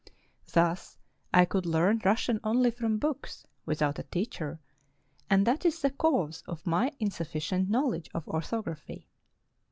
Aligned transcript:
Thus, 0.51 0.97
I 1.31 1.45
could 1.45 1.67
learn 1.67 2.01
Rus 2.03 2.21
sian 2.23 2.39
only 2.43 2.71
from 2.71 2.97
books, 2.97 3.45
without 3.67 3.99
a 3.99 4.03
teacher, 4.05 4.59
and 5.29 5.45
that 5.45 5.63
is 5.63 5.79
the 5.83 5.91
cause 5.91 6.41
of 6.47 6.65
my 6.65 6.91
insufficient 6.99 7.69
knowledge 7.69 8.09
of 8.11 8.27
orthography." 8.27 9.07